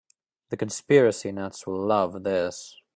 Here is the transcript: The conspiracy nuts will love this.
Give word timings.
The 0.49 0.57
conspiracy 0.57 1.31
nuts 1.31 1.67
will 1.67 1.85
love 1.85 2.23
this. 2.23 2.81